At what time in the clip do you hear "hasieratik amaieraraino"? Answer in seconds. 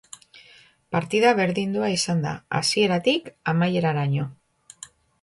2.63-4.31